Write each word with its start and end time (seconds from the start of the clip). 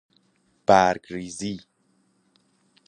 برگ 0.65 1.01
ریزی 1.09 1.59